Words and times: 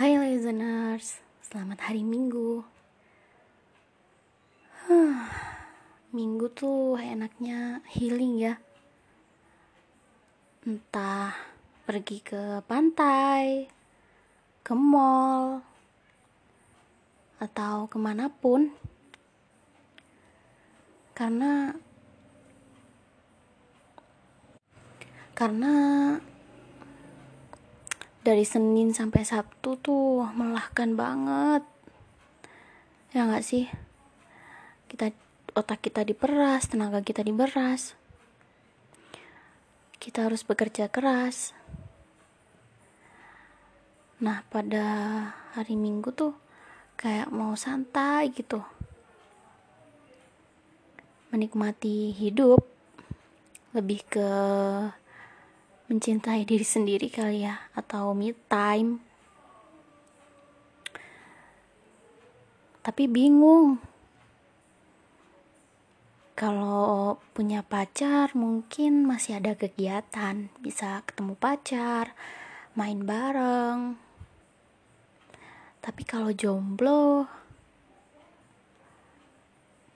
Hai 0.00 0.16
listeners, 0.16 1.20
selamat 1.44 1.92
hari 1.92 2.00
Minggu. 2.00 2.64
Huh, 4.88 5.28
minggu 6.16 6.48
tuh 6.56 6.96
enaknya 6.96 7.84
healing 7.84 8.40
ya. 8.40 8.56
Entah 10.64 11.36
pergi 11.84 12.24
ke 12.24 12.64
pantai, 12.64 13.68
ke 14.64 14.72
mall, 14.72 15.60
atau 17.36 17.84
ke 17.84 18.00
mana 18.00 18.32
pun. 18.32 18.72
Karena 21.12 21.76
karena 25.36 25.76
dari 28.20 28.44
Senin 28.44 28.92
sampai 28.92 29.24
Sabtu 29.24 29.80
tuh 29.80 30.28
melahkan 30.36 30.92
banget. 30.92 31.64
Ya 33.16 33.24
nggak 33.24 33.44
sih? 33.44 33.66
Kita 34.86 35.08
otak 35.56 35.80
kita 35.80 36.04
diperas 36.04 36.68
tenaga 36.68 37.00
kita 37.00 37.24
diberas. 37.24 37.96
Kita 39.96 40.28
harus 40.28 40.44
bekerja 40.44 40.92
keras. 40.92 41.56
Nah 44.20 44.44
pada 44.52 44.84
hari 45.56 45.80
Minggu 45.80 46.12
tuh 46.12 46.36
kayak 47.00 47.32
mau 47.32 47.56
santai 47.56 48.28
gitu. 48.36 48.60
Menikmati 51.32 52.12
hidup 52.12 52.60
lebih 53.72 54.02
ke 54.12 54.28
mencintai 55.90 56.46
diri 56.46 56.62
sendiri 56.62 57.10
kali 57.10 57.42
ya 57.42 57.66
atau 57.74 58.14
me 58.14 58.30
time. 58.46 59.02
Tapi 62.86 63.10
bingung. 63.10 63.82
Kalau 66.38 67.20
punya 67.36 67.60
pacar 67.66 68.32
mungkin 68.38 69.04
masih 69.04 69.42
ada 69.42 69.58
kegiatan. 69.58 70.48
Bisa 70.62 71.02
ketemu 71.04 71.34
pacar 71.36 72.14
main 72.78 73.02
bareng. 73.02 73.98
Tapi 75.82 76.02
kalau 76.06 76.30
jomblo 76.30 77.26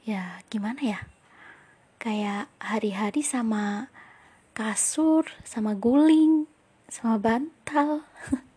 ya 0.03 0.43
gimana 0.51 0.83
ya? 0.83 1.01
Kayak 2.03 2.53
hari-hari 2.61 3.25
sama 3.25 3.94
kasur 4.55 5.27
sama 5.43 5.75
guling 5.75 6.47
sama 6.87 7.19
bantal. 7.19 8.07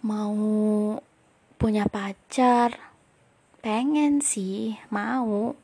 Mau 0.00 0.96
punya 1.60 1.84
pacar? 1.84 2.96
Pengen 3.60 4.22
sih 4.22 4.78
mau. 4.94 5.58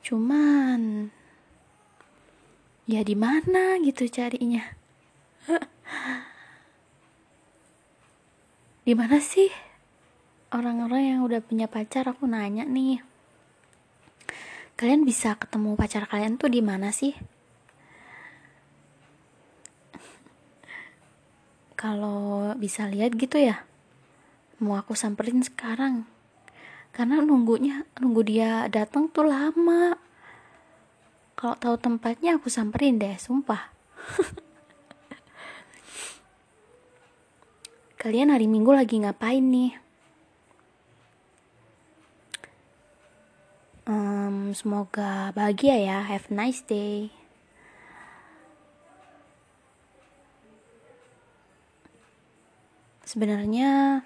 Cuman 0.00 1.12
ya 2.88 3.04
di 3.04 3.12
mana 3.12 3.76
gitu 3.84 4.08
carinya? 4.08 4.64
Di 8.86 8.94
mana 8.96 9.20
sih 9.20 9.65
orang-orang 10.56 11.12
yang 11.12 11.20
udah 11.28 11.44
punya 11.44 11.68
pacar 11.68 12.08
aku 12.08 12.24
nanya 12.24 12.64
nih 12.64 13.04
kalian 14.76 15.08
bisa 15.08 15.40
ketemu 15.40 15.72
pacar 15.72 16.04
kalian 16.04 16.36
tuh 16.36 16.52
di 16.52 16.60
mana 16.60 16.92
sih? 16.92 17.16
Kalau 21.80 22.52
bisa 22.60 22.84
lihat 22.84 23.16
gitu 23.16 23.40
ya 23.40 23.64
mau 24.60 24.76
aku 24.76 24.92
samperin 24.92 25.40
sekarang. 25.40 26.04
Karena 26.92 27.24
nunggunya 27.24 27.88
nunggu 28.00 28.22
dia 28.24 28.68
datang 28.68 29.08
tuh 29.08 29.24
lama. 29.28 29.96
Kalau 31.36 31.56
tahu 31.56 31.76
tempatnya 31.80 32.36
aku 32.40 32.48
samperin 32.52 33.00
deh 33.00 33.16
sumpah. 33.20 33.72
Kalian 38.00 38.28
hari 38.28 38.44
minggu 38.44 38.76
lagi 38.76 39.00
ngapain 39.00 39.44
nih 39.44 39.85
semoga 44.52 45.32
bahagia 45.32 45.80
ya. 45.80 45.98
Have 46.04 46.28
a 46.28 46.34
nice 46.36 46.60
day. 46.62 47.08
Sebenarnya 53.02 54.04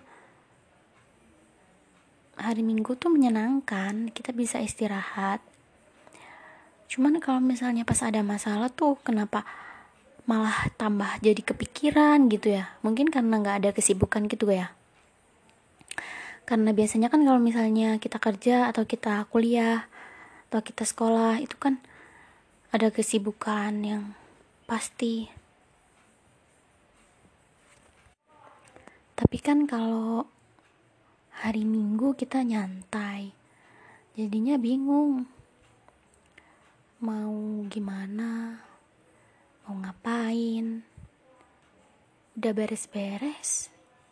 hari 2.39 2.63
minggu 2.63 2.95
tuh 2.95 3.11
menyenangkan. 3.11 4.15
Kita 4.15 4.31
bisa 4.31 4.63
istirahat. 4.63 5.43
Cuman 6.87 7.19
kalau 7.19 7.43
misalnya 7.43 7.83
pas 7.83 8.01
ada 8.07 8.23
masalah 8.23 8.71
tuh 8.71 8.97
kenapa 9.03 9.43
malah 10.31 10.71
tambah 10.79 11.19
jadi 11.19 11.43
kepikiran 11.43 12.31
gitu 12.31 12.55
ya? 12.55 12.79
Mungkin 12.87 13.11
karena 13.11 13.43
nggak 13.43 13.57
ada 13.67 13.71
kesibukan 13.75 14.31
gitu 14.31 14.47
ya. 14.47 14.71
Karena 16.47 16.71
biasanya 16.71 17.11
kan 17.11 17.27
kalau 17.27 17.43
misalnya 17.43 17.99
kita 17.99 18.23
kerja 18.23 18.71
atau 18.71 18.87
kita 18.87 19.27
kuliah 19.31 19.90
atau 20.51 20.67
kita 20.67 20.83
sekolah 20.83 21.39
itu 21.39 21.55
kan 21.55 21.79
ada 22.75 22.91
kesibukan 22.91 23.71
yang 23.87 24.19
pasti. 24.67 25.31
Tapi 29.15 29.39
kan 29.39 29.71
kalau 29.71 30.27
hari 31.39 31.63
minggu 31.63 32.19
kita 32.19 32.43
nyantai 32.43 33.31
jadinya 34.19 34.59
bingung. 34.59 35.31
Mau 36.99 37.63
gimana? 37.71 38.59
Mau 39.63 39.79
ngapain? 39.79 40.83
Udah 42.35 42.51
beres-beres 42.51 43.71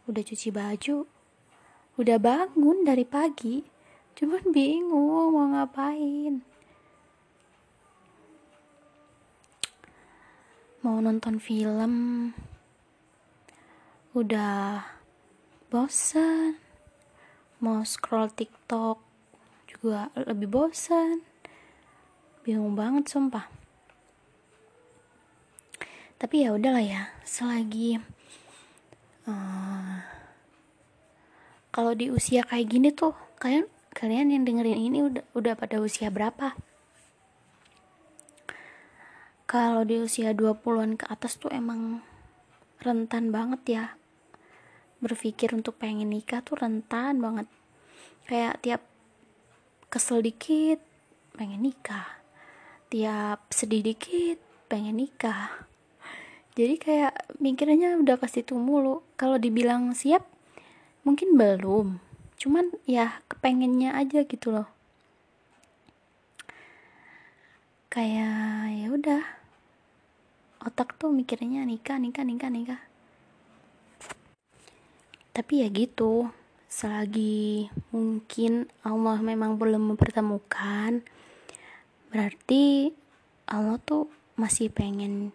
udah 0.09 0.25
cuci 0.25 0.49
baju 0.49 1.05
udah 2.00 2.16
bangun 2.16 2.81
dari 2.81 3.05
pagi 3.05 3.60
cuman 4.18 4.42
bingung 4.50 5.30
mau 5.30 5.46
ngapain. 5.54 6.42
Mau 10.82 10.98
nonton 10.98 11.38
film. 11.38 11.94
Udah 14.18 14.82
bosan 15.70 16.58
mau 17.62 17.86
scroll 17.86 18.26
tiktok 18.34 18.98
juga 19.70 20.10
lebih 20.18 20.50
bosan 20.50 21.22
bingung 22.42 22.74
banget 22.74 23.06
sumpah. 23.06 23.46
Tapi 26.18 26.42
ya 26.42 26.58
udahlah 26.58 26.82
ya 26.82 27.14
selagi 27.22 28.02
uh, 29.30 30.02
kalau 31.70 31.94
di 31.94 32.10
usia 32.10 32.42
kayak 32.42 32.66
gini 32.66 32.90
tuh 32.90 33.14
kalian 33.38 33.70
kalian 33.98 34.31
yang 34.31 34.47
dengerin 34.47 34.78
ini 34.78 35.03
udah 35.03 35.26
udah 35.34 35.59
pada 35.59 35.82
usia 35.82 36.06
berapa? 36.06 36.54
Kalau 39.50 39.82
di 39.82 39.98
usia 39.98 40.31
20-an 40.31 40.94
ke 40.94 41.10
atas 41.10 41.34
tuh 41.34 41.50
emang 41.50 41.98
rentan 42.78 43.34
banget 43.34 43.62
ya. 43.66 43.84
Berpikir 45.03 45.50
untuk 45.50 45.82
pengen 45.82 46.14
nikah 46.14 46.47
tuh 46.47 46.62
rentan 46.62 47.19
banget. 47.19 47.50
Kayak 48.31 48.54
tiap 48.62 48.82
kesel 49.91 50.22
dikit 50.22 50.78
pengen 51.34 51.66
nikah. 51.66 52.22
Tiap 52.94 53.50
sedih 53.50 53.82
dikit 53.82 54.38
pengen 54.70 55.02
nikah. 55.02 55.67
Jadi 56.55 56.78
kayak 56.78 57.34
mikirnya 57.43 57.99
udah 57.99 58.14
pasti 58.14 58.46
situ 58.46 58.55
mulu 58.55 59.02
kalau 59.19 59.43
dibilang 59.43 59.90
siap 59.90 60.22
mungkin 61.02 61.34
belum 61.34 62.07
cuman 62.38 62.70
ya 62.87 63.19
kepengennya 63.26 63.99
aja 63.99 64.23
gitu 64.23 64.55
loh. 64.55 64.70
Kayak 67.90 68.79
ya 68.79 68.87
udah. 68.94 69.25
Otak 70.62 70.94
tuh 70.99 71.11
mikirnya 71.11 71.67
nikah 71.67 71.99
nikah 71.99 72.23
nikah 72.23 72.50
nikah. 72.50 72.81
Tapi 75.35 75.67
ya 75.67 75.69
gitu. 75.70 76.31
Selagi 76.69 77.73
mungkin 77.90 78.69
Allah 78.84 79.19
memang 79.25 79.58
belum 79.58 79.94
mempertemukan 79.94 81.00
berarti 82.08 82.93
Allah 83.49 83.81
tuh 83.81 84.08
masih 84.37 84.69
pengen 84.69 85.32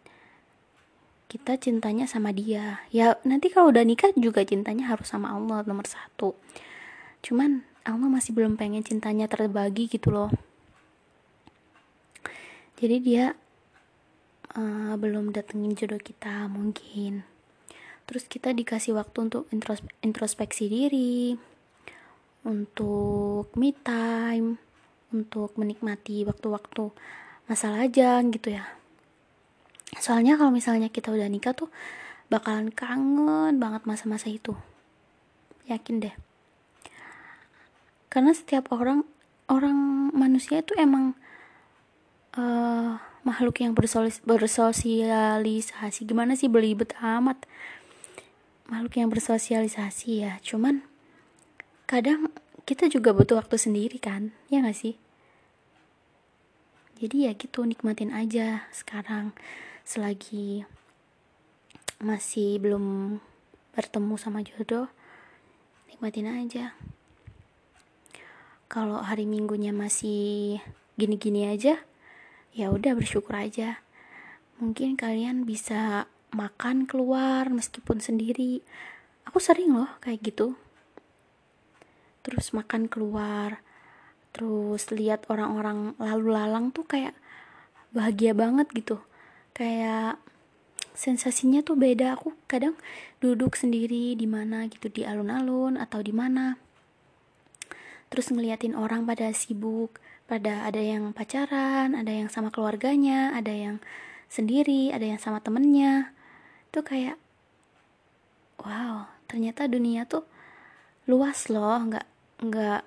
kita 1.25 1.57
cintanya 1.57 2.05
sama 2.05 2.29
dia. 2.29 2.85
Ya 2.93 3.17
nanti 3.25 3.49
kalau 3.49 3.73
udah 3.73 3.81
nikah 3.81 4.13
juga 4.13 4.45
cintanya 4.45 4.93
harus 4.93 5.09
sama 5.09 5.33
Allah 5.33 5.65
nomor 5.65 5.89
satu 5.89 6.37
cuman 7.23 7.63
Allah 7.87 8.11
masih 8.11 8.35
belum 8.35 8.59
pengen 8.59 8.83
cintanya 8.83 9.31
terbagi 9.31 9.87
gitu 9.87 10.11
loh. 10.11 10.31
Jadi 12.79 12.99
dia 12.99 13.31
uh, 14.59 14.95
belum 14.99 15.31
datengin 15.31 15.71
jodoh 15.75 15.99
kita 16.03 16.51
mungkin. 16.51 17.23
Terus 18.03 18.27
kita 18.27 18.51
dikasih 18.51 18.99
waktu 18.99 19.31
untuk 19.31 19.47
introspeksi 20.03 20.67
diri 20.67 21.39
untuk 22.43 23.55
me 23.55 23.71
time 23.71 24.59
untuk 25.15 25.55
menikmati 25.55 26.27
waktu-waktu 26.27 26.91
masalah 27.47 27.87
aja 27.87 28.19
gitu 28.27 28.51
ya. 28.51 28.67
Soalnya 29.95 30.35
kalau 30.35 30.51
misalnya 30.51 30.91
kita 30.91 31.07
udah 31.07 31.31
nikah 31.31 31.55
tuh 31.55 31.71
bakalan 32.27 32.67
kangen 32.67 33.63
banget 33.63 33.87
masa-masa 33.87 34.27
itu. 34.27 34.51
Yakin 35.71 36.03
deh 36.03 36.32
karena 38.13 38.29
setiap 38.37 38.69
orang 38.69 39.09
orang 39.49 40.13
manusia 40.13 40.61
itu 40.61 40.77
emang 40.77 41.17
uh, 42.37 43.01
makhluk 43.25 43.65
yang 43.65 43.73
bersosialisasi. 43.73 46.05
Gimana 46.05 46.37
sih 46.37 46.45
belibet 46.45 46.93
amat? 47.01 47.41
Makhluk 48.69 49.01
yang 49.01 49.09
bersosialisasi 49.09 50.29
ya. 50.29 50.37
Cuman 50.45 50.85
kadang 51.89 52.29
kita 52.69 52.85
juga 52.85 53.17
butuh 53.17 53.41
waktu 53.41 53.57
sendiri 53.57 53.97
kan 53.97 54.29
ya 54.53 54.61
gak 54.61 54.77
sih? 54.77 54.93
Jadi 57.01 57.25
ya 57.25 57.33
gitu 57.33 57.65
nikmatin 57.65 58.13
aja 58.13 58.69
sekarang. 58.69 59.33
Selagi 59.81 60.69
masih 61.97 62.61
belum 62.61 63.17
bertemu 63.73 64.21
sama 64.21 64.45
jodoh 64.45 64.85
nikmatin 65.89 66.29
aja 66.29 66.77
kalau 68.71 69.01
hari 69.01 69.27
minggunya 69.27 69.73
masih 69.73 70.59
gini-gini 70.97 71.49
aja 71.49 71.81
ya 72.53 72.69
udah 72.69 72.93
bersyukur 72.93 73.33
aja. 73.33 73.81
Mungkin 74.61 74.93
kalian 74.95 75.43
bisa 75.43 76.05
makan 76.33 76.85
keluar 76.85 77.49
meskipun 77.49 77.97
sendiri. 77.99 78.61
Aku 79.25 79.41
sering 79.41 79.73
loh 79.73 79.89
kayak 79.99 80.21
gitu. 80.21 80.53
Terus 82.23 82.53
makan 82.53 82.87
keluar 82.87 83.59
terus 84.33 84.89
lihat 84.89 85.29
orang-orang 85.29 85.93
lalu 86.01 86.33
lalang 86.33 86.73
tuh 86.73 86.85
kayak 86.89 87.13
bahagia 87.93 88.33
banget 88.33 88.69
gitu. 88.73 89.01
Kayak 89.53 90.17
sensasinya 90.93 91.65
tuh 91.65 91.77
beda. 91.77 92.17
Aku 92.17 92.33
kadang 92.45 92.77
duduk 93.17 93.57
sendiri 93.57 94.13
di 94.13 94.25
mana 94.29 94.65
gitu 94.69 94.89
di 94.89 95.05
alun-alun 95.05 95.77
atau 95.77 96.01
di 96.01 96.13
mana 96.13 96.57
terus 98.13 98.29
ngeliatin 98.29 98.77
orang 98.77 99.09
pada 99.09 99.33
sibuk 99.33 99.97
pada 100.29 100.69
ada 100.69 100.77
yang 100.77 101.17
pacaran 101.17 101.97
ada 101.97 102.13
yang 102.13 102.29
sama 102.29 102.53
keluarganya 102.53 103.33
ada 103.33 103.49
yang 103.49 103.81
sendiri 104.29 104.93
ada 104.93 105.01
yang 105.01 105.17
sama 105.17 105.41
temennya. 105.41 106.13
Tuh 106.69 106.85
kayak 106.85 107.17
wow 108.61 109.09
ternyata 109.25 109.65
dunia 109.65 110.05
tuh 110.05 110.29
luas 111.09 111.49
loh 111.49 111.89
nggak 111.89 112.05
nggak 112.45 112.81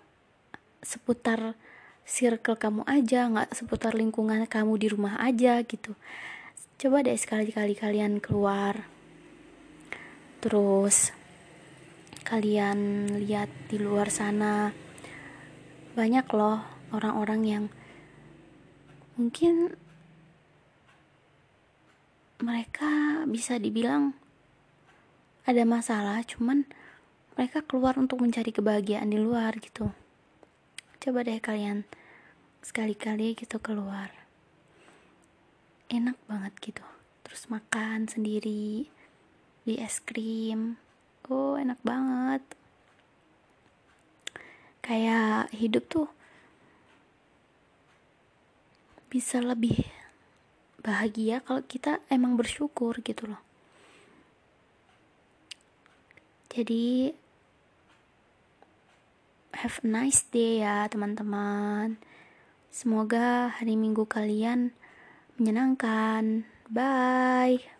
seputar 0.86 1.58
circle 2.06 2.54
kamu 2.54 2.86
aja 2.86 3.26
nggak 3.26 3.50
seputar 3.50 3.98
lingkungan 3.98 4.46
kamu 4.46 4.78
di 4.78 4.86
rumah 4.94 5.18
aja 5.18 5.58
gitu. 5.66 5.98
Coba 6.78 7.02
deh 7.02 7.18
sekali-kali 7.18 7.74
kalian 7.74 8.22
keluar 8.22 8.86
terus 10.38 11.10
kalian 12.22 13.10
lihat 13.26 13.50
di 13.66 13.82
luar 13.82 14.06
sana 14.14 14.85
banyak 15.96 16.28
loh 16.36 16.60
orang-orang 16.92 17.40
yang 17.48 17.64
mungkin 19.16 19.72
mereka 22.36 23.24
bisa 23.24 23.56
dibilang 23.56 24.12
ada 25.48 25.64
masalah 25.64 26.20
cuman 26.20 26.68
mereka 27.32 27.64
keluar 27.64 27.96
untuk 27.96 28.20
mencari 28.20 28.52
kebahagiaan 28.52 29.08
di 29.08 29.16
luar 29.16 29.56
gitu. 29.56 29.88
Coba 31.00 31.24
deh 31.24 31.40
kalian 31.40 31.88
sekali-kali 32.60 33.32
gitu 33.32 33.56
keluar. 33.56 34.12
Enak 35.88 36.20
banget 36.28 36.52
gitu. 36.60 36.84
Terus 37.24 37.48
makan 37.48 38.04
sendiri 38.04 38.84
di 39.64 39.74
es 39.80 40.04
krim. 40.04 40.76
Oh 41.32 41.56
enak 41.56 41.80
banget 41.80 42.44
kayak 44.86 45.50
hidup 45.50 45.84
tuh 45.90 46.08
bisa 49.10 49.42
lebih 49.42 49.82
bahagia 50.78 51.42
kalau 51.42 51.66
kita 51.66 51.98
emang 52.06 52.38
bersyukur 52.38 52.94
gitu 53.02 53.26
loh 53.26 53.42
jadi 56.54 57.10
have 59.58 59.82
a 59.82 59.88
nice 59.90 60.22
day 60.30 60.62
ya 60.62 60.86
teman-teman 60.86 61.98
semoga 62.70 63.50
hari 63.50 63.74
minggu 63.74 64.06
kalian 64.06 64.70
menyenangkan. 65.36 66.48
Bye. 66.72 67.75